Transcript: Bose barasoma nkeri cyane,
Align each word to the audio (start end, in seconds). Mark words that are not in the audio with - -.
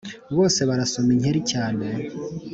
Bose 0.35 0.59
barasoma 0.69 1.11
nkeri 1.19 1.41
cyane, 1.51 1.85